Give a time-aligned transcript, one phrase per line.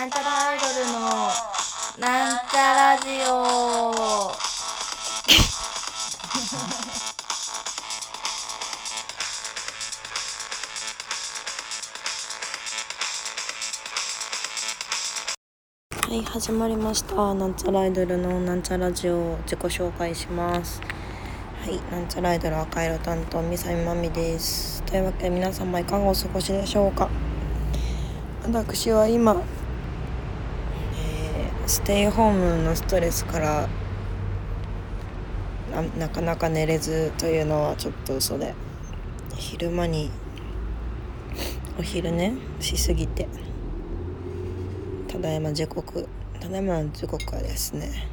[0.00, 1.00] なんちゃらアイドルの
[1.98, 4.32] なんちゃラジオ。
[16.08, 17.34] はい始まりました。
[17.34, 20.80] なんちゃらアイドルのなんちゃラジオ自己紹介します。
[21.60, 24.82] はいなんちゃらアイドル赤色担当みさみまみです。
[24.84, 27.10] というわけで皆様いかがお過ごしでしょうか。
[28.50, 29.36] 私は今、
[31.90, 33.68] テイホームのストレスから
[35.98, 38.54] なかなか寝れずというのはちょっと嘘で
[39.34, 40.08] 昼間に
[41.80, 43.26] お昼寝しすぎて。
[45.08, 46.08] ただいま時刻
[46.38, 48.06] ただいまの時刻はですね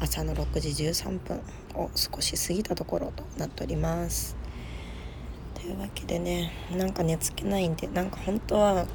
[0.00, 1.40] 朝の6時13分
[1.76, 4.36] を少し過ぎたところとなっております。
[5.54, 8.86] というわけでねなんか寝つけないんでなんか本当は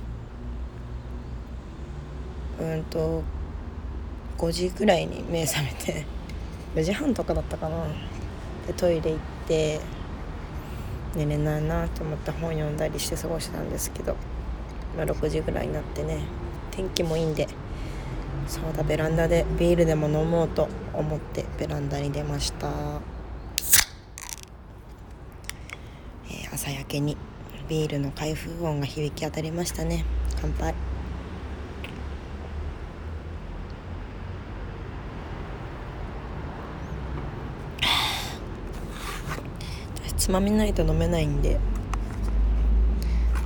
[2.61, 3.23] うんと
[4.38, 6.06] 5時ぐらいに目覚めて
[6.76, 7.78] 4時半とかだったかな。
[8.67, 9.80] でトイレ行って
[11.16, 14.16] 寝れないなと思って本読んだりして過ごしたんですけど、
[14.98, 16.22] まあ、6時ぐらいになってね
[16.72, 17.48] 天気もいいんで
[18.48, 22.68] そうだベランダでビールでも飲もうと思ってベランダに出ました、
[26.28, 27.18] えー、朝焼けに
[27.68, 30.03] ビールの開封音が響き当たりましたね。
[30.42, 30.92] 乾杯。
[40.23, 41.59] つまみないと飲めないんで。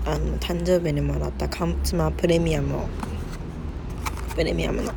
[0.05, 2.87] あの誕生日にもらった缶つまプレミアムを。
[4.35, 4.93] プレミアムの。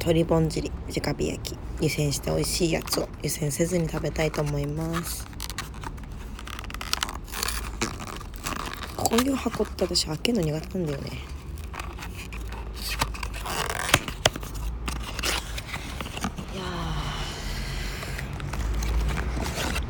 [0.00, 1.56] 鶏ぼん尻直火焼き。
[1.80, 5.24] 湯煎して美味しいやつを湯煎せずに食べたいと思います。
[8.96, 11.10] こういう箱って私開けるの苦手なんだよね
[16.54, 16.62] いや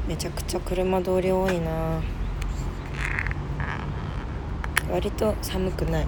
[0.07, 0.15] め
[0.49, 2.01] ちゃ車通り多いな。
[4.91, 6.07] 割と寒くない。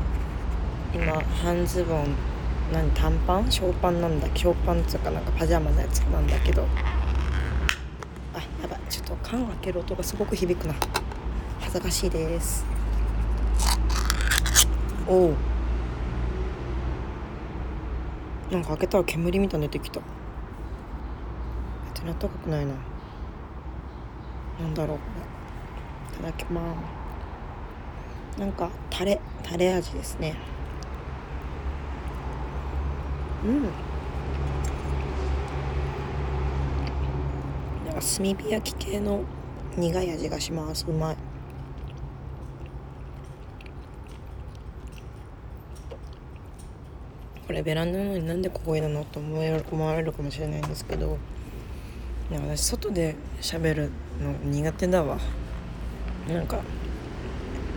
[0.94, 2.14] 今半ズボン
[2.72, 3.52] 何短パン？
[3.52, 4.26] ショーパンなんだ。
[4.34, 6.66] ショーパンっつうかなんかパジャマのやつなんだけど。
[8.32, 8.80] あやばい。
[8.88, 10.74] ちょっと缶開ける音がすごく響くな。
[11.60, 12.64] 恥ずかしいです。
[15.06, 15.34] おお
[18.50, 20.00] なんか開けたら煙みたいに出てきた。
[21.92, 22.72] 別にあったかくないな。
[24.60, 24.98] なんだろう。
[24.98, 25.04] こ
[26.22, 26.60] れいただきま
[28.36, 28.40] す。
[28.40, 30.34] なんかタレタレ味ですね。
[33.44, 33.62] うん。
[37.86, 39.22] なんか炭火焼き系の
[39.76, 40.84] 苦い味がします。
[40.88, 41.16] うまい。
[47.46, 49.04] これベランダなのになんでここいるの？
[49.04, 51.16] と思われるかもしれないんですけど。
[52.30, 55.18] 私外で喋るの苦手だわ。
[56.28, 56.60] なんか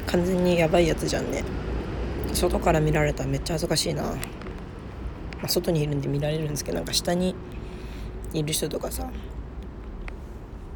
[0.08, 1.44] 完全にやばいやつじゃんね。
[2.34, 4.04] 外から見られたらめっちゃ恥ずかしいな。
[4.04, 7.36] まあ、外にいるんで見られるんですけどなんか下に
[8.34, 9.10] いる人とかさ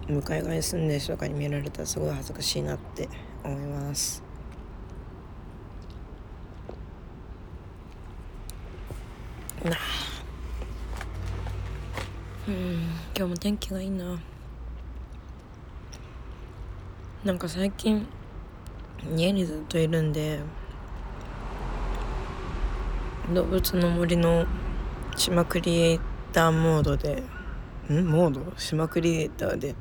[0.09, 3.07] 向かい側に住んでる人とかに見られたらすごい恥ずかしいなって
[3.43, 4.23] 思います。
[9.63, 9.75] なあ。
[12.47, 12.55] うん
[13.15, 14.19] 今日も天気がいいな。
[17.27, 18.07] なんか最近
[19.13, 20.39] 家にずっといるんで
[23.33, 24.45] 動物の森の
[25.17, 25.99] 島クリエイ
[26.31, 27.23] ターモードで
[27.89, 28.05] ん？
[28.05, 28.53] モード？
[28.57, 29.75] 島クリエイターで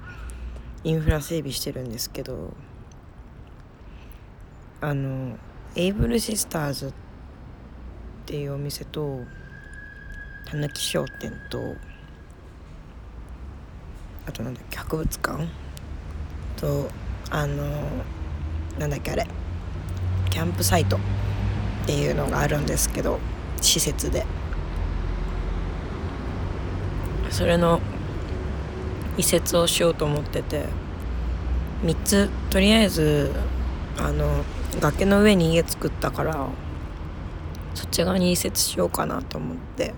[0.82, 2.52] インフラ整備してるんですけど
[4.80, 5.38] あの
[5.76, 6.92] エイブルシスターズっ
[8.26, 9.20] ていうお店と
[10.46, 11.76] たぬき商店と
[14.26, 15.46] あとなんだっけ博物館
[16.56, 16.90] と
[17.31, 17.64] あの
[18.78, 19.26] なんだっけあれ。
[20.30, 21.00] キャンプサイトっ
[21.86, 23.18] ていうのがあるんですけど
[23.60, 24.27] 施設で。
[27.30, 27.80] それの
[29.18, 30.66] 移設をしようと思ってて
[31.84, 32.28] 3つ。
[32.50, 33.33] とりあえず
[33.98, 34.45] あの
[34.80, 36.48] 崖の上に家作ったから
[37.74, 39.95] そっち側に移設しようかなと思って。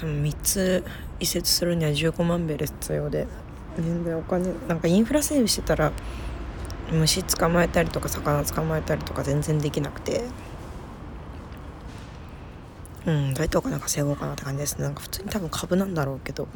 [0.00, 0.84] 3つ
[1.20, 3.26] 移設するには15万ベル必要で。
[3.76, 5.92] 全然お金なんかインフラ整備してたら
[6.90, 10.24] 虫捕まえたりとか魚捕まえたりとか全然できなくて。
[13.06, 14.84] うんどうやってお金稼ごうかなって感じですね。
[14.84, 16.48] なんか普通に多分株なんだろうけど。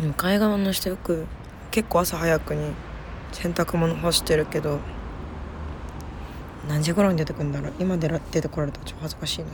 [0.00, 1.26] 向かい側の人よく
[1.70, 2.72] 結構朝早くに
[3.32, 4.78] 洗濯物干してるけど
[6.68, 7.72] 何時頃に出てくるんだろう。
[7.78, 9.46] 今出ら出てこられたらちょっと恥ずかしいな。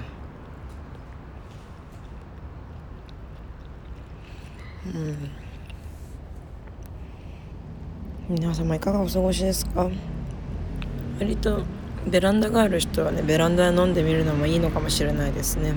[4.86, 5.30] うん。
[8.36, 9.88] 皆様いかがお過ごしですか？
[11.20, 11.62] 割と
[12.06, 15.74] ベランダがある人はねベランダで飲んでみるのもいいのかもしれないですね。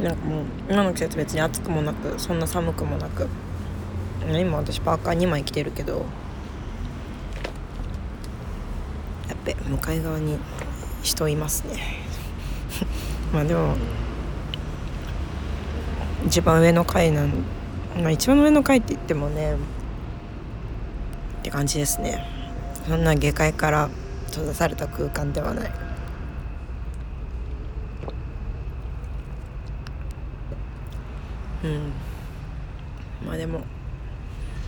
[0.00, 3.28] なんかもう今の季節別に暑くもなくそんな寒くもなく。
[4.28, 6.04] 今私パーカー2枚着てるけど
[9.28, 10.38] やっぱ向かい側に
[11.02, 11.76] 人いますね。
[13.34, 13.74] まあでも
[16.30, 17.32] 一番上の階なん
[18.00, 19.56] まあ一番上の階って言ってもねっ
[21.42, 22.24] て感じですね。
[22.86, 23.90] そんな下界から
[24.28, 25.72] 閉ざされた空間ではない。
[31.64, 31.92] うん。
[33.26, 33.62] まあでも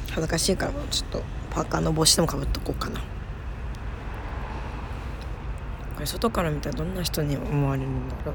[0.08, 2.98] 恥ずかしいからちょっとパーカーの帽子でもかぶっとこうかな。
[2.98, 3.06] こ
[6.00, 8.34] れ外から見たらどんな人に思われるんだろう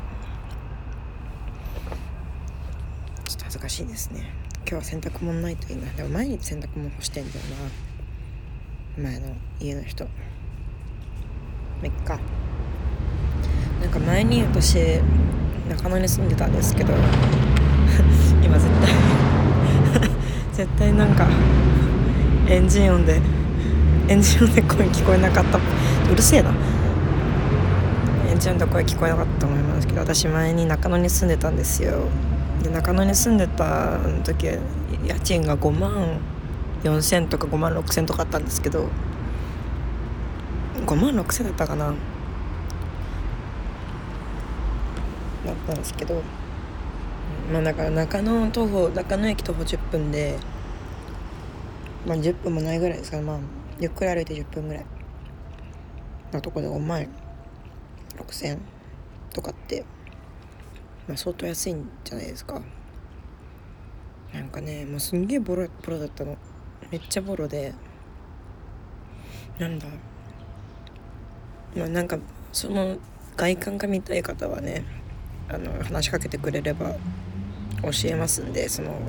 [3.25, 4.29] ちょっと恥ずかしいですね。
[4.57, 7.45] 今日は洗濯物ないといいなでも毎日洗濯物干してんだよ
[8.97, 9.09] な。
[9.09, 9.27] 前の
[9.61, 10.03] 家の人。
[10.03, 10.11] ま
[11.83, 12.19] あいっか。
[13.79, 14.99] なんか前に私
[15.69, 16.91] 中野に住んでたんですけど
[18.43, 18.91] 今絶対
[20.51, 21.25] 絶対なんか
[22.49, 23.21] エンジン音で
[24.09, 25.57] エンジン音で声聞こえなかった。
[25.57, 26.51] うるせえな。
[28.29, 32.09] エンジン音で声聞こえなかったと思いますけど私前に中野に住んでたんですよ。
[32.63, 34.59] で中野に住んでた時家
[35.23, 36.19] 賃が5万
[36.83, 38.87] 4,000とか5万6,000とかあったんですけど
[40.85, 41.93] 5万6,000だったかな？
[45.45, 46.21] だったんですけど
[47.51, 50.37] まあだから中野徒歩中野駅徒歩10分で
[52.05, 53.39] まあ10分もないぐらいですからまあ
[53.79, 54.85] ゆっくり歩いて10分ぐらい
[56.33, 57.07] のとこで5万
[58.17, 58.57] 6,000
[59.33, 59.85] とかって。
[61.07, 62.61] まあ相当安いんじゃないですか。
[64.33, 66.37] なんかねもうすんげえボロボロだったの。
[66.91, 67.73] めっちゃボロで。
[69.59, 69.87] なんだ。
[71.75, 72.17] まあなんか
[72.51, 72.97] その
[73.35, 74.83] 外観が見たい方はね
[75.49, 76.95] あの話しかけてくれれば
[77.83, 78.99] 教えますんでその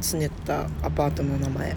[0.00, 1.76] 住んでたアパートの名前。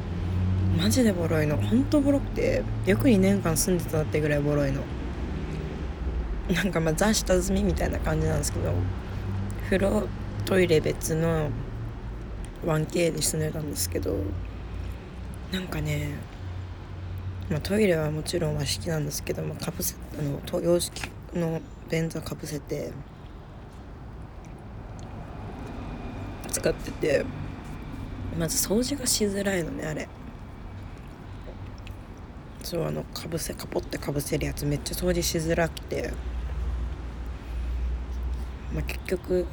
[0.77, 1.57] マジでボロいの。
[1.57, 4.81] ほんとボロくてよく2年間住んでたってぐらいボロいの。
[6.54, 8.74] なんかまあザ下積みみたいな感じなんですけど
[9.69, 10.07] 風呂
[10.48, 11.51] トイレ別の
[12.66, 14.18] 1K で住んでたんですけど
[15.51, 16.16] なんかね、
[17.51, 22.92] まあ、トイレはもちろん和式なんですけど、まあ、かぶせあの洋式の便座かぶせて
[26.51, 27.24] 使ってて
[28.39, 30.10] まず掃除がしづらいのねあれ。
[32.63, 36.12] そうあのかぶせかぽってかぶせるやつめっちゃ掃除しづらくて。
[38.74, 39.45] まあ結局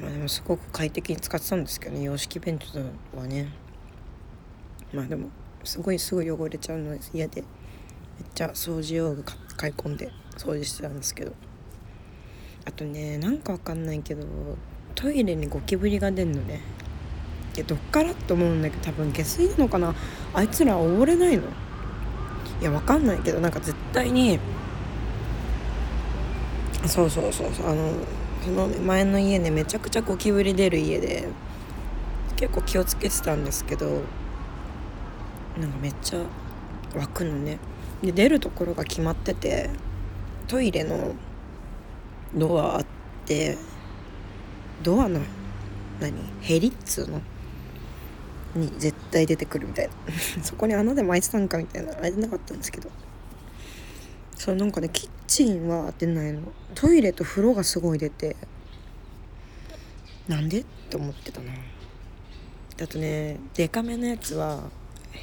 [0.00, 2.78] まあでもすごく快適に使ってたんですけどね洋式便所
[3.16, 3.48] はね。
[4.92, 5.28] まあでも
[5.64, 7.46] すごいすぐ汚れちゃうので嫌でめっ
[8.34, 9.24] ちゃ掃除用具
[9.56, 11.32] 買い込んで掃除してたんですけど。
[12.66, 14.26] あとねなんかわかんないけど
[14.94, 16.60] トイレにゴキブリが出んのね。
[17.52, 19.94] でどっからって思うんだけど多分下水なのかな。
[20.32, 21.42] あいつら溺れないの。
[22.62, 24.38] いやわかんないけどなんか絶対に
[26.86, 27.70] そうそうそうそう。
[27.70, 27.92] あの
[28.44, 31.28] その前の家ねめちゃくちゃゴキブリ出る家で
[32.36, 34.02] 結構気をつけてたんですけど
[35.58, 36.20] なんかめっちゃ
[36.96, 37.58] 湧くのね。
[38.02, 39.70] で出るところが決まってて
[40.46, 41.14] トイレの
[42.34, 42.86] ドアあっ
[43.24, 43.56] て
[44.82, 45.20] ドアの
[46.00, 46.12] 何？
[46.42, 47.22] ヘリっつうの？
[48.54, 49.92] に絶対出てくるみたいな。
[50.44, 51.94] そこに穴でも開いてたんかみたいな。
[51.94, 52.90] 開いてなかったんですけど。
[54.44, 56.42] そうなんかねキッチンは出ないの。
[56.74, 58.36] トイレと風呂がすごい出て。
[60.28, 61.50] なんでって思ってたな。
[62.82, 64.64] あとねデカめのやつは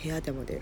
[0.01, 0.61] 部屋でも出る。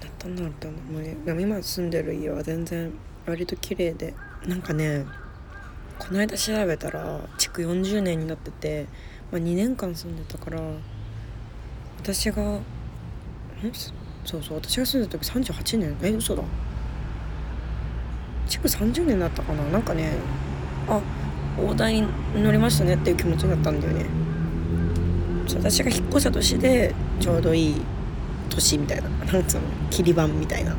[0.00, 2.92] だったんだろうと思うでも今住んでる家は全然
[3.26, 4.12] 割と綺麗で。
[4.44, 5.06] なんかね
[6.00, 8.88] この間調べたら築40年になってて、
[9.30, 10.60] まあ、2年間住んでたから
[12.00, 12.58] 私が
[14.24, 16.42] そうそう私が住んでた時38年え嘘だ。
[18.48, 19.62] 築30年だったかな？
[19.64, 20.12] なんかね
[20.88, 21.00] あ
[21.58, 22.08] 大台に
[22.42, 24.06] 乗りましたねっていう気持ちだったんだよね。
[25.54, 27.82] 私が引っ越した年でちょうどいい
[28.50, 29.08] 年みたいな。
[29.08, 29.62] なんつうの？
[29.90, 30.76] 切り板みたいな。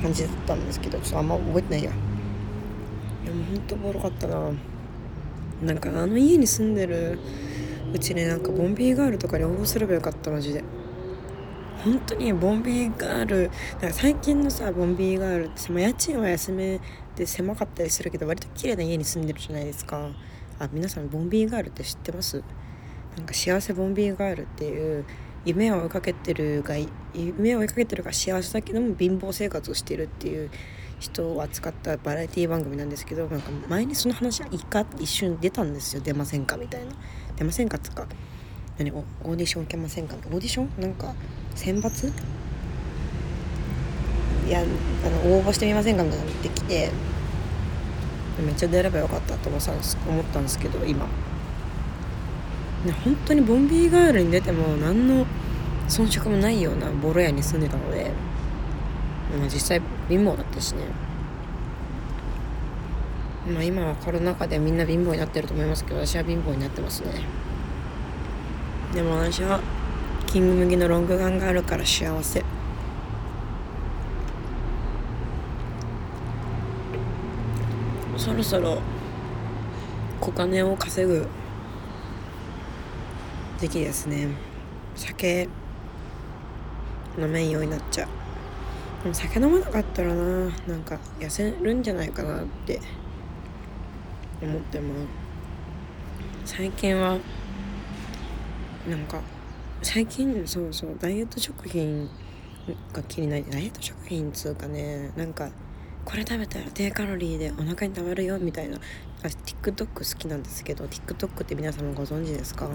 [0.00, 1.90] 感じだったんですけどちょっとあんま覚えてないや。
[3.24, 4.50] でもほんとボロかったな。
[5.62, 7.18] なんかあの家に住んでる
[7.92, 10.62] うちねなんかボンビーガールとかに応募すればよかったマジで。
[11.84, 16.80] 本当にボンビーガールなんか最近のさボンビーガールって家賃は安め
[17.16, 20.10] で狭かったりするけど割と綺麗な家に住んでるじゃないですか。
[20.58, 22.42] あ皆さんボンビーガールって知ってます？
[23.16, 25.04] なんか幸せボンビーガールっていう
[25.44, 26.74] 夢を追いかけてるが
[27.14, 30.50] 夢を追いかけてるが幸せだけども貧乏生活をしてるっていう
[30.98, 36.02] 人を扱ったバラエティ番組なんですけどなんか前にその話一回一瞬出たんですよ。
[36.02, 36.56] 出ませんか？
[36.56, 36.92] みたいな。
[37.36, 37.78] 出ませんか？
[37.78, 38.06] つか。
[38.78, 40.14] 何オーディション受けませんか？
[40.14, 40.70] オーディション？
[40.80, 41.14] なんか
[41.54, 42.12] 選抜？
[44.46, 44.64] いやあ
[45.26, 46.04] の応募してみませんか？
[46.04, 46.90] みたいなのってきて。
[48.38, 51.06] めっちゃ出ればよかったと思ったんですけど今。
[52.86, 55.26] ね本当にボンビーガールに出ても何の
[55.88, 58.12] 遜色もないようなボロ屋に住んでたので、
[59.36, 60.82] まあ、実際貧乏だったしね。
[63.52, 67.10] まあ今はコロナ禍でみんな貧乏になってると思いますけど私は貧乏になってますね。
[68.94, 69.60] でも私は
[70.26, 72.44] キング麦のロングガンがあるから幸せ。
[78.16, 78.80] そろそろ
[80.20, 81.26] 小金を稼ぐ
[83.58, 84.28] 時期ですね。
[84.96, 85.48] 酒
[87.18, 88.08] 飲めんようになっちゃう。
[89.04, 92.80] でも酒飲まなかったらななんか痩せるんじゃないかなって
[94.42, 94.94] 思っても
[96.44, 97.18] 最近は
[98.88, 99.20] なんか
[99.82, 102.08] 最近そうそうダイエット食品
[102.92, 105.50] が気になってダイエット食品つうかねなんか
[106.04, 108.78] これ食べたら低カロリーでお腹にたまるよみたいな
[109.22, 112.68] 私 TikTok 好きなんですけど TikTok って皆様ご存知ですか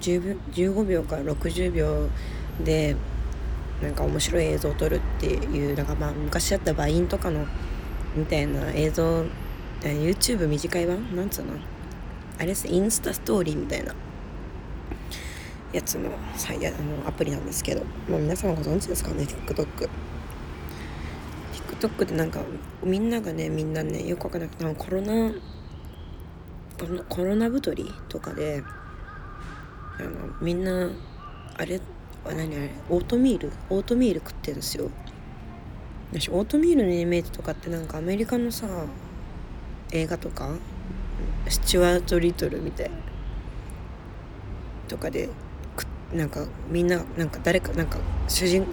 [0.00, 2.08] ？15秒から60秒
[2.62, 2.94] で
[3.82, 7.46] なんか面白い映像を撮るっていうなんかまあ昔あったバインとかの
[8.14, 9.24] みたいな映像
[9.82, 11.16] YouTube 短い版？
[11.16, 11.52] なんつうの？
[12.36, 13.94] あれですインスタストーリーみたいな。
[15.72, 19.88] やつのさやあのアプリなんですけど、まあ、皆さんご存知ですかね TikTok。
[21.52, 22.40] TikTok でなんか
[22.82, 25.32] みんながねみんなねよくわかんなくてコロナ
[27.08, 28.62] コロナ太りとかで
[29.98, 30.10] あの
[30.40, 30.90] みんな
[31.56, 31.80] あれ
[32.24, 34.90] 何あれオートミールオートミール食ってるんですよ
[36.12, 38.66] 私オートミールのイメージとかってなんかアメリカのさ
[39.90, 40.50] 映画とか
[41.48, 42.90] スチュワート・リトルみたい
[44.86, 45.28] とかで
[46.14, 47.98] なんかみんななんか誰かなんか
[48.28, 48.66] 主人ん？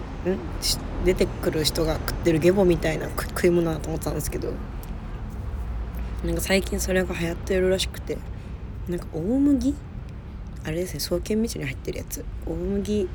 [1.04, 4.52] 出てくる人が食ってるゲボみたいな食い物だと思ったんですけど
[6.24, 8.18] なんか最近それが流行ってるらしくて
[8.88, 9.74] なんか大麦？
[10.64, 12.24] あれですね創建道に入ってるやつ。
[12.46, 13.08] 大麦。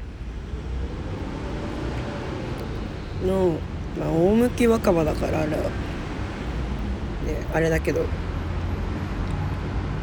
[3.26, 3.56] の、
[4.00, 5.58] まあ、大麦若葉だからあれね
[7.54, 8.04] あれだけど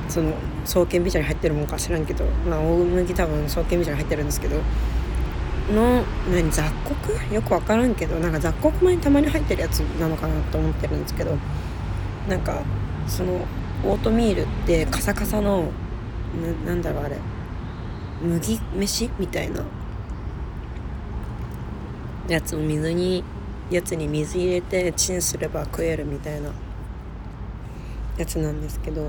[0.08, 0.32] その
[0.68, 4.60] 創建美茶に入ってるもんか知らんけどまあ大麦多分創建美茶に入ってるんですけど
[5.74, 7.34] の何雑穀？
[7.34, 11.38] よく分からんけどなんか雑穀米にたまに入ってるやつなのかなと思ってるんですけど
[12.28, 12.62] なんか
[13.06, 13.46] その
[13.84, 15.70] オートミールってカサカサの
[16.64, 17.16] ななんだろうあれ。
[18.22, 19.64] 麦飯みたいな。
[22.28, 23.24] やつを水に
[23.70, 26.50] やつに水入れてチンすれば食えるみたいな
[28.18, 29.08] やつなんですけど。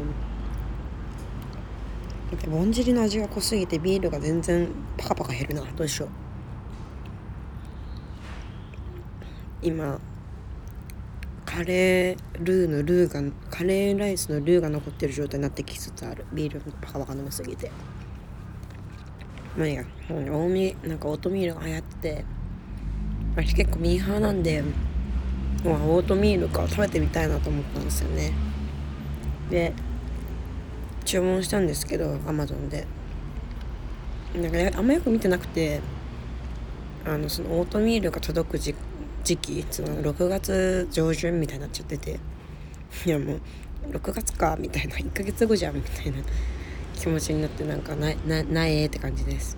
[2.50, 5.63] ぼんじりの味が濃すぎてビールが全然パカパカ減るな。
[5.75, 6.09] どうしよう。
[9.62, 10.00] 今
[11.45, 16.25] カレールーのルーがカレーライスのルーが残ってる状態になってきつつある。
[16.31, 17.71] ビールパカパカ飲みすぎて。
[19.57, 19.83] まあいいや。
[20.09, 22.25] 大見なんかオートミールが流行ってて
[23.36, 24.63] 私結構ミーハーなんで、
[25.65, 28.31] オートミールか食べてみたいなと思ったんですよね。
[29.50, 29.74] で
[31.10, 32.86] 注文したんですけどアマゾンで。
[34.36, 35.82] なんか、ね、あんまよく見てなくて
[37.04, 38.75] あのそのオートミールが届く時
[39.24, 42.20] 時期その6月上旬みたいになっちゃってて。
[43.06, 43.42] いやもう
[43.92, 46.18] 6月かみたいな1ヶ月後じゃんみたいな
[46.96, 49.58] 気持ちになってなんかななないって感じです。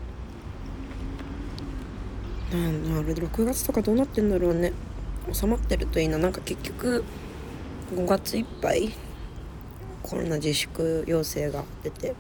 [2.53, 4.71] なんあれ6月とかどうなってんだろうね。
[5.33, 6.17] 収まってるといいな。
[6.17, 7.03] なんか結局
[7.93, 8.93] 5月いっぱい
[10.03, 12.15] コロナ自粛要請が出て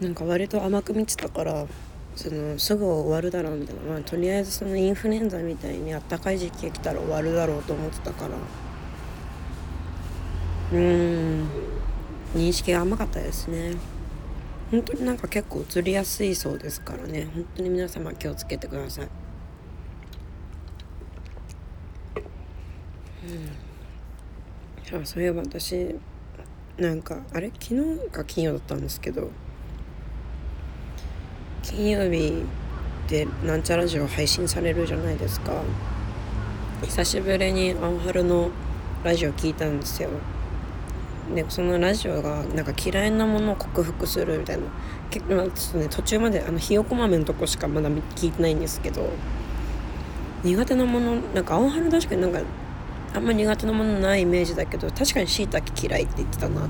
[0.00, 1.66] なんか割と甘く見てたから
[2.14, 8.34] そのすぐ終わるだろうみたいな、まあ、とりあえずそのインフルエンザみたいにあったかい時期が来たら終わるだろうと思ってたから。
[10.72, 11.48] うん。
[12.34, 13.76] 認識が甘かったですね。
[14.70, 17.28] 本当になんか結構移りやすいそうですからね。
[17.32, 19.08] 本当に皆様気をつけてください。
[24.92, 25.06] うん。
[25.06, 25.94] そういえば私
[26.78, 27.50] なんかあれ？
[27.60, 29.30] 昨日か金曜だったんですけど
[31.62, 32.44] 金曜日
[33.08, 35.62] でなんちゃラジオ配信されるじゃないですか。
[36.82, 38.50] 久しぶりにアンハルの
[39.02, 40.10] ラジオ聞いたんですよ。
[41.34, 44.62] でそのラジオがなんか嫌いなものを克服するみたいな。
[45.10, 49.08] 結構、まあ、ちょっとね途中まであのひよこ豆のとこしかまだ聞いてないんですけど
[50.44, 52.40] 苦手なものなんか青春確かになんか
[53.18, 56.68] あんま苦手なものないイメージだけど確かにしいたけ嫌いって言ってたな。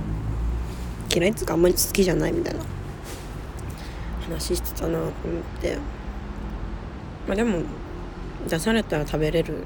[1.14, 2.60] 嫌いっつうかあんまり好きじゃないみたいな。
[4.22, 5.12] 話してたなと思っ
[5.60, 5.76] て。
[7.26, 7.58] まあでも
[8.48, 9.64] 出されたら食べれる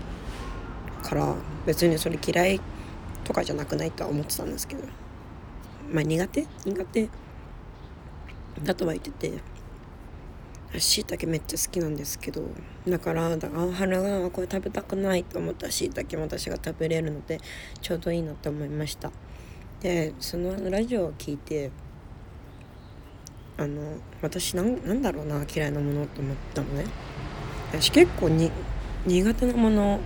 [1.05, 1.37] から
[1.67, 2.61] 別にそれ嫌い
[3.23, 4.83] とかじゃなくないとは思ってたんですけど。
[5.93, 6.47] まあ苦手？
[6.65, 7.09] 苦手
[8.65, 9.39] だとは言ってて。
[10.79, 12.43] しいたけめっちゃ好きなんですけど
[12.89, 17.41] だからだ青春がこれ食べたくないと思ったしいたけも私が食べれるので
[17.81, 19.11] ちょうどいいなと思いました。
[19.81, 21.71] でそのラジオを聞いて
[23.59, 26.85] あの私なんなんだろうな嫌いなものと思ったのね。
[27.73, 28.51] 私結構に
[29.07, 30.01] 苦手なもの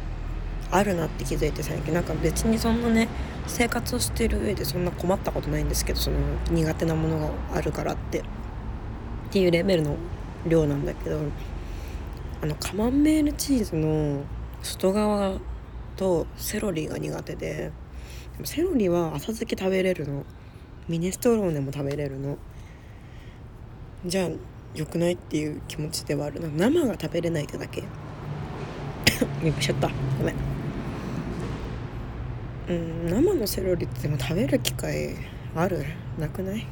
[0.70, 1.94] あるなって気づいて最近。
[1.94, 3.08] なんか別にそんなね
[3.46, 6.16] 生活をしてる上でそんな困ったことないんですけどその
[6.50, 8.22] 苦手なものがあるからって。
[9.26, 9.96] っていうレベルの
[10.48, 11.20] 量なんだけど
[12.42, 14.22] あのカマンベールチーズの
[14.62, 15.38] 外側
[15.96, 17.72] とセロリが苦手で
[18.36, 20.24] でもセロリは浅漬け食べれるの。
[20.88, 22.36] ミネストローネも食べれるの。
[24.04, 24.28] じゃあ
[24.74, 26.48] 良くないっていう気持ちではあるな。
[26.48, 27.82] 生が食べれないってだけ。
[29.42, 29.88] びっしちゃった。
[30.18, 30.34] ごめん。
[32.68, 35.16] うん生のセロリってでも食べる機会
[35.54, 35.84] ある？
[36.18, 36.66] なくない？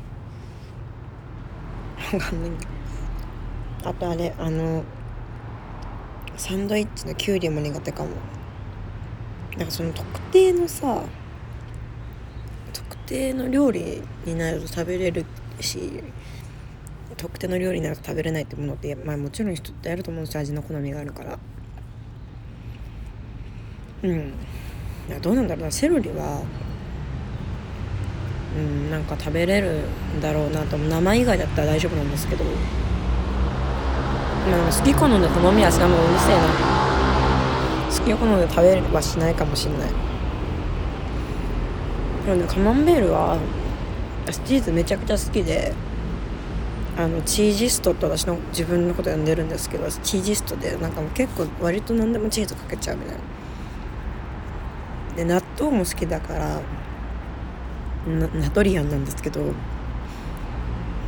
[2.12, 2.50] わかんない。
[2.50, 2.70] けど
[3.84, 4.82] あとあれあの
[6.36, 8.10] サンドイッチのきゅうりも苦手かも。
[9.56, 11.02] なんかその特定のさ
[12.72, 15.24] 特定の料理になると食べれる
[15.60, 16.02] し
[17.16, 20.40] 特定の料理になると食べれないってものって、まあ、もちろん人ってあると思うんですよ。
[20.40, 21.38] 味の好みがあるから。
[24.02, 24.32] うん。
[25.22, 25.70] どうなんだろうな。
[25.70, 26.42] セロリは
[28.56, 29.84] うんなんか食べれる
[30.18, 30.76] んだろうなと。
[30.76, 32.44] 生以外だったら大丈夫なんですけど。
[34.50, 36.42] まあ、好き好んで好みはしなもうるせえな
[37.88, 39.88] 好き好んで食べはしないかもしんない。
[42.26, 43.38] でもねカマンベールは
[44.44, 45.72] チーズめちゃくちゃ好きで
[46.96, 53.20] あのチージストって私の自分のこと呼んでるんですけどチージストでなんかもう結構割と何でもチーズかけちゃうみたいな。
[55.16, 56.60] で納豆も好きだから
[58.06, 59.40] ナトリアンなんですけど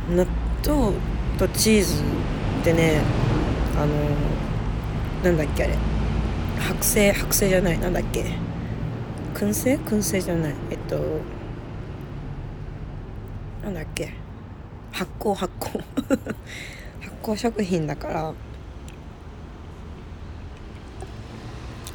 [0.09, 0.25] 納
[0.65, 0.93] 豆
[1.37, 2.01] とチーズ
[2.63, 3.01] でね
[3.77, 3.93] あの
[5.23, 5.73] なんだっけあれ。
[6.59, 7.79] 剥製剥製じゃない。
[7.79, 8.25] なんだっけ。
[9.35, 9.77] 燻製？
[9.77, 10.55] 燻製じゃない。
[10.71, 10.97] えっと
[13.63, 14.13] なんだっけ。
[14.91, 15.83] 発酵発酵。
[17.01, 18.33] 発酵食品だから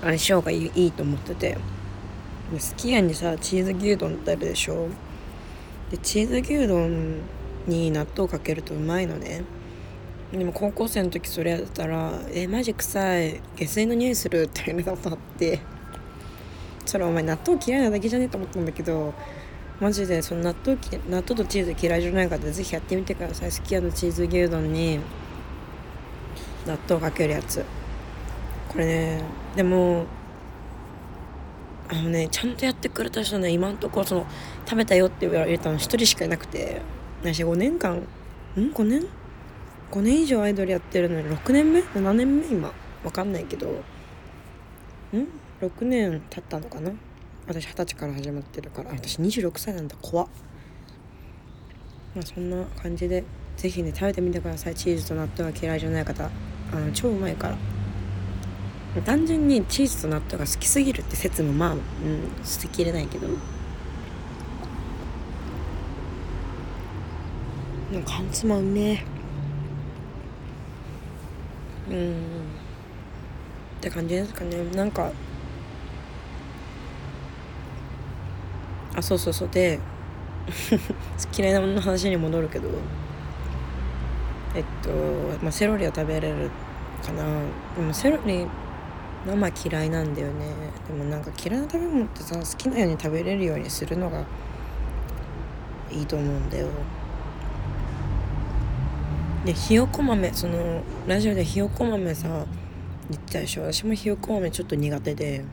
[0.03, 1.59] 相性がいいと思ってて。
[2.59, 4.88] すき家にさチーズ牛丼ってあるでしょ。
[5.90, 7.21] でチーズ牛丼
[7.66, 9.42] に納豆かけるとうまいのね。
[10.33, 13.40] でも高校生の時それやったら「えマジ臭い。
[13.57, 15.61] 下水の匂いする」って言われたことあって。
[16.87, 19.14] それお前納豆嫌いなだけじゃねえと思ったんだけど
[19.81, 20.77] マジでその納豆
[21.09, 23.53] 納豆とチーズ嫌いじゃない方ぜひやってみてください。
[23.53, 24.99] 好きやのチーズ牛丼に
[26.66, 27.64] 納豆かけるやつ。
[28.68, 29.23] これね
[29.55, 30.07] でも
[31.88, 34.27] あのねちゃんとやってくれた人ね今んところその
[34.64, 36.81] 食べたよって言われたの1人しかいなくて。
[37.23, 38.07] 私5年間ん
[38.57, 39.07] ？5年？
[39.92, 42.46] 5年以上アイドルやってるのに6年目？7年目？
[42.46, 42.72] 今。
[43.05, 43.68] わかんないけど。
[43.68, 43.72] ん
[45.61, 46.92] ？6年経ったのかな？
[47.46, 48.90] 私二十歳から始まってるから。
[48.90, 49.94] 私26歳なんだ。
[50.00, 50.28] 怖っ。
[52.14, 53.22] まあそんな感じで
[53.59, 54.74] 是非ね食べてみてください。
[54.74, 56.24] チーズと納豆が嫌いじゃない方。
[56.24, 56.31] あ
[56.76, 57.59] の超うまいから。
[59.02, 61.81] 単純にチーズと納豆が好きすぎるって説もまあ、うん、
[62.42, 63.28] 捨てきれないけど。
[67.92, 69.05] なんか缶詰うめえ。
[71.92, 72.14] うんっ
[73.81, 74.64] て感じですかね。
[74.74, 75.11] なんか。
[78.94, 79.48] あそうそうそう。
[79.48, 79.78] で
[81.37, 82.68] 嫌いなものの話に戻るけど。
[84.55, 84.90] えっと、
[85.42, 86.50] まあ、セロリは食べれる
[87.05, 87.24] かな。
[87.74, 88.46] でもセロリ
[89.26, 90.46] 生嫌いなんだよね。
[90.87, 94.24] でもなんか嫌いな食べ物ってさ好きなように食べれるようにするのが
[95.90, 96.68] いいと思うんだよ。
[99.44, 102.46] でひよこ豆そのラジオでひよこ豆さ
[103.11, 103.62] 言ってたでしょ。
[103.62, 105.44] 私もひよこ豆ちょっと苦手で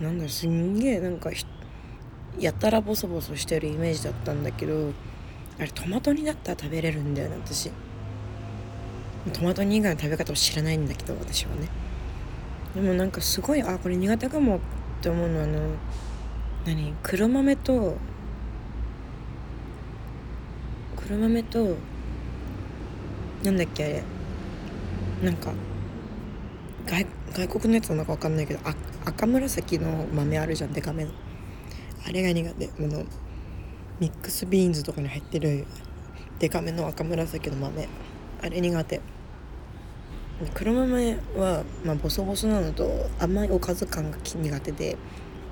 [0.00, 1.30] なんだすんげえなんか
[2.38, 4.92] やたらボソボソしてるイメージだったんだけど
[5.58, 7.70] あれトマト煮だったら食べれるんだよね私。
[9.32, 11.68] トマト煮以外の食べ方を知らないんだけど私はね。
[12.74, 14.60] でもなんかすごいあこれ苦手かもっ
[15.00, 15.60] て思うのはあの
[16.66, 16.92] 何？
[17.02, 17.96] 黒豆と
[20.96, 21.76] 黒豆と
[23.44, 24.02] なんだっけあれ。
[25.22, 25.52] なんか
[26.86, 31.10] 外外国のやつなのか分かんないけどあ赤紫の豆あるじゃんデカめの。
[32.06, 32.66] あれが苦手。
[32.66, 33.04] あの
[34.00, 35.66] ミックスビーンズとかに入ってる
[36.38, 37.86] デカめの赤紫の豆。
[38.42, 39.00] あれ苦手。
[40.52, 44.96] 黒豆は、まあ、ボソボソなのと甘いおかず感が苦手で。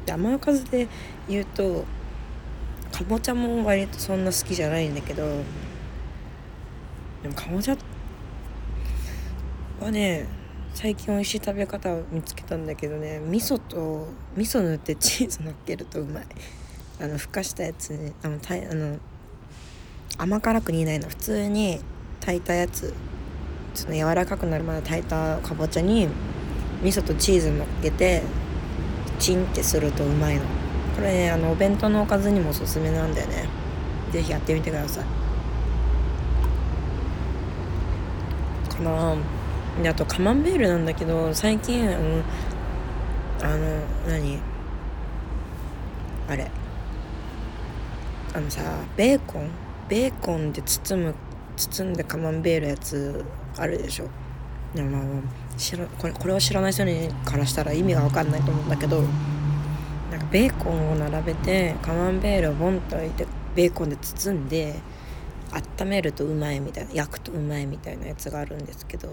[0.06, 0.88] で甘いおかずで
[1.28, 1.84] 言うと
[2.90, 5.22] かぼちゃも割とそんな好きじゃないんだけど
[7.22, 7.76] でもかぼちゃ
[9.80, 10.26] はね
[10.74, 16.26] 最近美味しい食べ方を見つけたんだけどね味噌と味噌塗ってチーズ 乗っけるとうまい。
[17.00, 18.96] あのふかしたやつにあのたあの
[20.18, 21.08] 甘辛く煮ないの。
[21.08, 21.80] 普通に
[22.20, 22.94] 炊いたやつ。
[23.74, 24.64] ちょっと柔らかくなる。
[24.64, 26.08] まで炊いたかぼちゃに
[26.82, 28.22] 味噌とチーズ乗っけて
[29.18, 30.42] チンってするとうまいの。
[30.94, 33.62] これねあのお弁当のおかずにもおすすめなんだよね。
[34.12, 35.21] 是非やってみてください
[38.82, 39.16] かな
[39.82, 42.22] であとカマンベールなんだけど最近あの
[43.42, 44.38] あの何？
[46.28, 46.50] あれ。
[48.34, 48.62] あのさ
[48.96, 49.50] ベーコン？
[49.88, 51.14] ベーコンで包む
[51.56, 53.24] 包んでカマンベールやつ
[53.56, 54.08] あるでしょ。
[54.74, 55.02] でもまあ
[55.58, 59.02] 知らこれこれを知らない人にからしたら意味が分かんないと思うんだけど
[60.10, 64.76] なんかベーコンを並べてカマンベールをボンと置いてベーコンで包んで
[65.52, 69.10] 温めるとうまいみたいな焼くとうまいみたいなやつがあるんですけど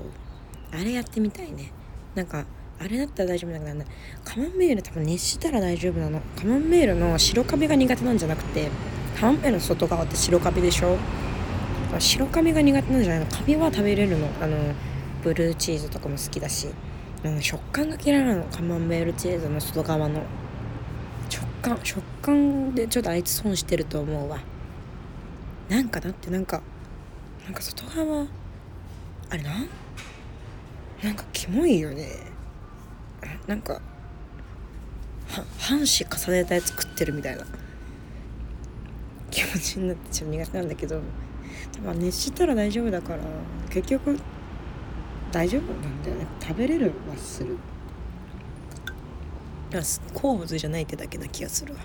[0.71, 1.71] あれやってみたいね。
[2.15, 2.45] なんか
[2.79, 3.85] あれだったら大丈夫だけど
[4.23, 6.21] カマンベール多分熱したら大丈夫なの。
[6.37, 8.69] カマンベールの白カビが苦手なんじゃなくて
[9.19, 10.97] カマンベールの外側って白カビでしょ？
[11.99, 13.25] 白カビが苦手なんじゃないの。
[13.25, 14.27] カビは食べれるの。
[14.41, 14.57] あの
[15.23, 16.69] ブルーチーズとかも好きだし。
[17.41, 18.43] 食感が嫌いなの。
[18.45, 20.21] カマンベールチーズの外側の。
[21.27, 24.39] 食感食感でちょっとあいつ損してると思うわ。
[25.69, 26.61] なんかだってなんか
[27.45, 28.25] なんか外側
[29.29, 29.59] あれな？
[29.59, 29.69] ん
[31.03, 32.07] なんかキモいよね。
[33.47, 33.81] なんか
[35.59, 37.45] 半紙重ねたやつ食ってるみたいな。
[39.31, 41.01] 気持ちになってちょっと苦手なんだけど。
[41.85, 43.19] まあ熱したら大丈夫だから
[43.69, 44.19] 結局
[45.31, 46.25] 大丈夫なんだよね。
[46.41, 47.57] 食べれるはする。
[50.15, 51.79] 好物じゃないってだけな気がするわ。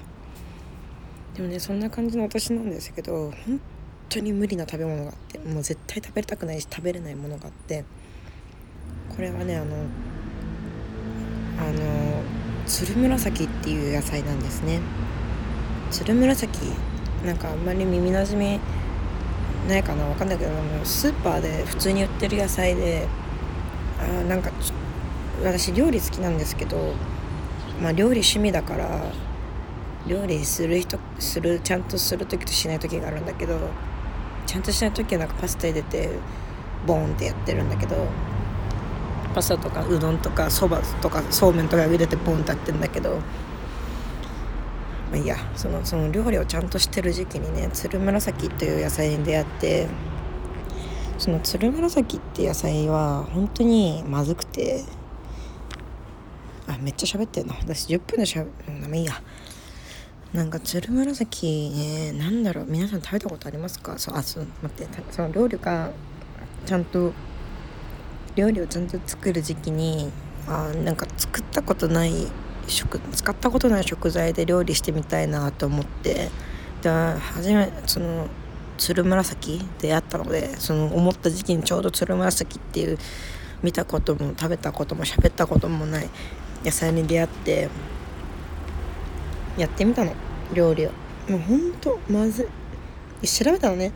[1.34, 3.60] でもねそんな感じの私なんですけど本
[4.08, 7.84] 当に無理な食べ物があってもう絶対食べたくないし食べれないものがあって
[9.14, 9.76] これはねあの
[11.58, 12.22] あの
[12.66, 14.80] つるむらさきっていう野菜なんですね。
[15.90, 16.58] つるむらさき
[17.24, 18.58] なんかあんまり耳なじみ
[19.68, 20.50] ないかな分かんないけど
[20.84, 23.06] スーパーで普通に売ってる野菜で
[24.00, 24.50] あなんか
[25.42, 26.94] 私料理好きなんですけど
[27.80, 29.02] まあ料理趣味だから
[30.06, 33.58] 料理する人するちゃんとする時としない時があるんだけど
[34.46, 36.10] ちゃんとしない時はなんかパスタ入れて
[36.86, 38.06] ボーンってやってるんだけど
[39.34, 43.16] パスタとかうどんとかそばとかそうめんとか入れてボンってやってるんだけど
[45.10, 45.36] まあいいや。
[45.56, 49.88] そのその料理をちゃんとしてる時期にねつるむらさきという野菜に出会って
[51.18, 54.84] そのつるむらさきって野菜は本当にまずくて
[56.66, 59.12] あめっちゃ喋ってんの私10分でしゃべまあいいや。
[60.34, 63.96] なんかつるむらさきねなんだろう皆さん食べたことありますか？
[63.98, 65.92] そうあそう待ってその料理が
[66.66, 67.12] ちゃんと
[68.34, 70.10] 料理をちゃんと作る時期に
[70.48, 72.26] あなんか作ったことない
[72.66, 76.30] 食使ったことない食材で料理してみたいなと思って
[76.82, 78.26] で初めその
[78.76, 82.98] つるむらさきであったのでその思った時期にちょうどつるむらさきっていう
[83.62, 86.10] 見たことも食べたことも喋ったこともない
[86.64, 87.68] 野菜に出会って
[89.56, 90.12] やってみたの。
[90.52, 90.90] 料理を。
[91.28, 92.48] もうほんとまず
[93.22, 93.26] い。
[93.26, 93.92] 調べたのね。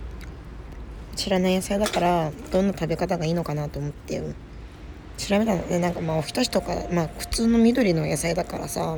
[1.16, 4.22] 知らない野菜だからどんな食べ方がいいのかなと思って。
[5.16, 5.68] 調べたの。
[5.68, 8.96] でなんかまあおひたしとかまあ普通の緑の野菜だからさ。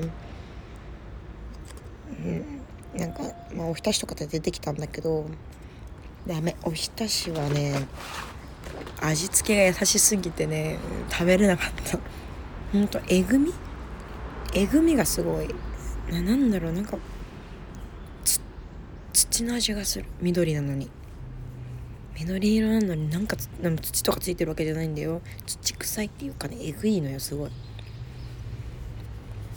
[2.25, 2.45] うん。
[2.99, 3.23] なんか
[3.55, 5.27] まあおひたしとかで出てきたんだけど。
[6.27, 6.55] ダメ。
[6.65, 7.87] おひたしはね
[9.01, 10.79] 味付けが優しすぎてね
[11.11, 11.99] 食べれなかった。
[12.73, 13.55] ほんとえぐみ？
[14.53, 15.49] えぐみがすごい。
[16.13, 16.73] ななんだろう。
[16.73, 16.99] なんか
[19.13, 20.05] 土の味がする。
[20.21, 20.89] 緑なのに。
[22.19, 25.23] 緑色なのになんかなんか土とかついてるわけじゃないんだよ。
[25.47, 27.51] 土臭いっていうかねえぐいのよすごい。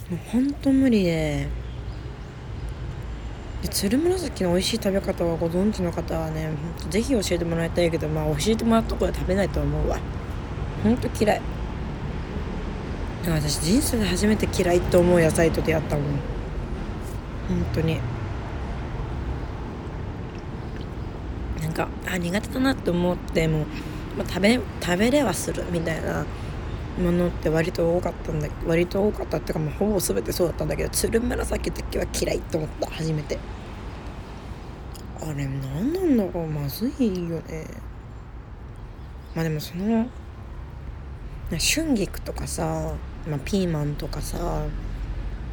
[0.09, 1.47] もうほんと無理で。
[3.61, 9.99] で鶴紫の美味しい食べ方はご存知の方はねほんと是非教えてもらいたいけどまあ教えてもらったころで食べないと思うわ。
[10.83, 11.41] ほんと嫌い。
[13.25, 16.05] 私人生で初めて嫌いと思う野菜と出会ったもん。
[17.47, 17.99] 本当に。
[21.73, 23.65] かあ苦手だなって思っても、
[24.17, 26.25] まあ、食べ食べれはするみたいな
[26.99, 33.39] ものって割と多かったんだ割と多かったっていうかもうほぼ全てそうだったんだけど鶴紫だけは嫌いと思った初めて。
[35.21, 37.65] あれ何なんだろうまずいよね。
[39.33, 40.05] まあでもその
[41.51, 42.93] 春菊とかさ、
[43.27, 44.63] まあ、ピーマンとかさ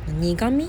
[0.08, 0.68] 苦味？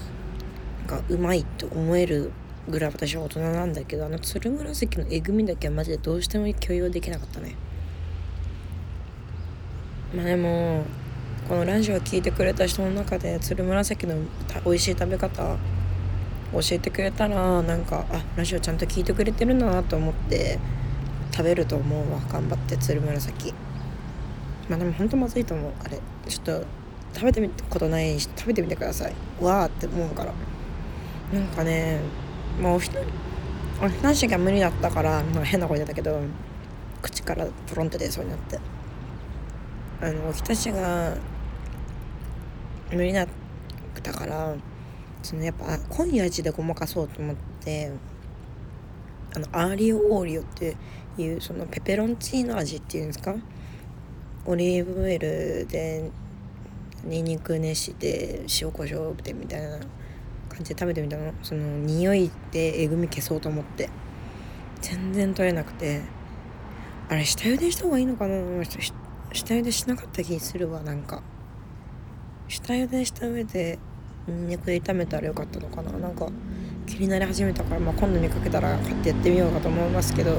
[0.87, 2.31] がうまいと思える
[2.71, 7.55] ぐらい私は大人なんだけどあの鶴紫のえぐみだけはマジでどうしても許容できなかったね。
[10.15, 10.83] まあでも
[11.47, 14.15] このラジオを聴いてくれた人の中で鶴紫の
[14.65, 15.57] 美味しい食べ方
[16.53, 20.59] 教えてくれたらなんかあラジオちゃんと聞いてくれてるんだなと思って
[21.31, 22.19] 食べると思うわ。
[22.31, 23.53] 頑張って鶴紫
[24.69, 25.71] まあでもほんとまずいと思う。
[25.83, 26.65] あれちょっと
[27.13, 29.13] 食べてみたことないし食べてみてください。
[29.41, 30.33] わーって思うから。
[31.33, 31.99] なんかね
[32.59, 32.99] まあお一人
[33.83, 36.19] お一人が無理だったからなんか変な声出たけど
[37.01, 38.59] 口からポロンって出そうになって。
[40.03, 41.15] あのおひたしが
[42.91, 43.27] 無理だっ
[44.01, 44.55] たから
[45.21, 47.91] そのやっぱ濃い味でごまかそうと思って
[49.35, 50.75] あのアーリオオーリオって
[51.19, 53.35] いうそのペペロンチーノ味っていうんですか？
[54.47, 56.09] オリーブオイルで
[57.03, 59.77] にんにく熱して塩コショウでみたいな。
[60.51, 61.33] 感じで食べてみたの。
[61.41, 63.89] その匂いでえぐみ消そうと思って。
[64.81, 66.01] 全然取れなくて。
[67.09, 68.35] あれ下茹でした方がいいのかな？
[69.33, 71.21] 下茹でしなかった気するわなんか。
[72.47, 73.79] 下茹でした上で
[74.27, 75.91] にんにく炒めたらよかったのかな？
[75.93, 76.27] なんか
[76.87, 80.31] 気になり始めたから、まあ、今度見かけたら買ってやってみようかと思いますけど。
[80.31, 80.33] い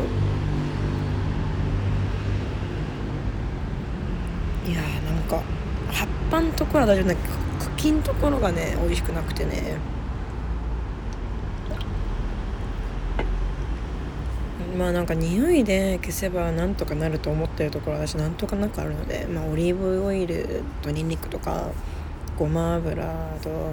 [4.73, 5.43] やーなんか
[5.91, 7.35] 葉っぱのところは大丈夫だけど
[7.77, 9.77] 茎のところがね美味しくなくてね。
[14.83, 21.71] まあなんか匂いで消せばなんとかなると思ってるところは私なんとかなくあるので、まあ、オリーブオイルとニンニクとか
[22.37, 23.05] ごま油
[23.41, 23.65] と、ま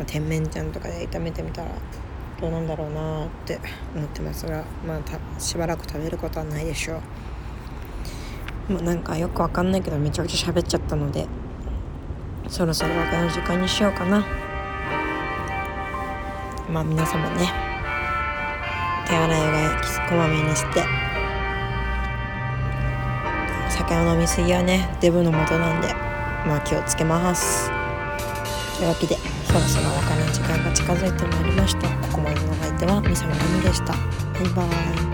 [0.00, 1.68] あ、甜麺醤とかで炒めてみたら
[2.40, 3.60] どうなんだろうなって
[3.94, 6.98] 思ってますがまあしばらく食べることはないでしょ
[8.70, 8.72] う。
[8.72, 11.26] もうなんかよくわかんないけどめちゃくちゃ喋っちゃったので
[12.48, 14.26] そろそろ別れの時間にしようかな。
[16.72, 17.67] まあ皆様ね。
[19.08, 20.84] 手洗いうがいこまめにして。
[23.70, 25.94] 酒を飲みすぎはねデブのもとなんで
[26.46, 27.70] まあ気をつけます。
[28.76, 29.16] というわけで
[29.46, 31.88] そろそろお別れの時間が近づいてまいりました。
[31.88, 33.94] ここまでのお相手はみさみのみでした。
[33.94, 33.98] バ
[34.40, 35.07] イバーイ。